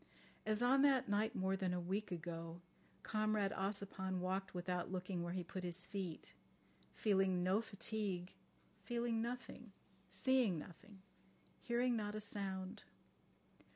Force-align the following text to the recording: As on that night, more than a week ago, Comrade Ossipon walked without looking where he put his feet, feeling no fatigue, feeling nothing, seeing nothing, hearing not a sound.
As 0.47 0.63
on 0.63 0.81
that 0.81 1.07
night, 1.07 1.35
more 1.35 1.55
than 1.55 1.75
a 1.75 1.79
week 1.79 2.11
ago, 2.11 2.59
Comrade 3.03 3.51
Ossipon 3.51 4.17
walked 4.19 4.51
without 4.55 4.91
looking 4.91 5.21
where 5.21 5.33
he 5.33 5.43
put 5.43 5.63
his 5.63 5.85
feet, 5.85 6.33
feeling 6.95 7.43
no 7.43 7.61
fatigue, 7.61 8.33
feeling 8.83 9.21
nothing, 9.21 9.73
seeing 10.07 10.57
nothing, 10.57 11.03
hearing 11.61 11.95
not 11.95 12.15
a 12.15 12.19
sound. 12.19 12.83